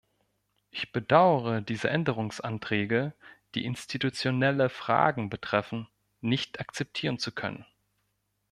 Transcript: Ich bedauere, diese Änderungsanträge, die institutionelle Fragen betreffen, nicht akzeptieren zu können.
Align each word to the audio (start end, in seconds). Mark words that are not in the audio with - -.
Ich 0.71 0.91
bedauere, 0.93 1.61
diese 1.61 1.91
Änderungsanträge, 1.91 3.13
die 3.53 3.65
institutionelle 3.65 4.69
Fragen 4.71 5.29
betreffen, 5.29 5.87
nicht 6.21 6.59
akzeptieren 6.59 7.19
zu 7.19 7.31
können. 7.31 7.67